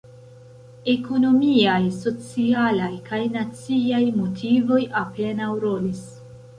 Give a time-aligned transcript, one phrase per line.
[0.93, 6.07] Ekonomiaj, socialaj kaj naciaj motivoj apenaŭ rolis.